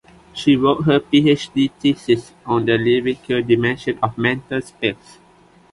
She 0.33 0.55
wrote 0.55 0.85
her 0.85 0.99
PhD 0.99 1.71
thesis 1.73 2.33
on 2.47 2.65
The 2.65 2.75
Lyrical 2.79 3.43
Dimension 3.43 3.99
of 4.01 4.17
Mental 4.17 4.59
Space. 4.59 5.19